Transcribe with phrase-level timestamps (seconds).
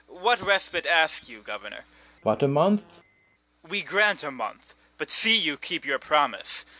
[0.07, 1.85] What respite ask you, governor?
[1.85, 2.23] FERNEZE.
[2.23, 2.81] But a month.
[2.85, 3.69] CALYMATH.
[3.69, 6.65] We grant a month; but see you keep your promise.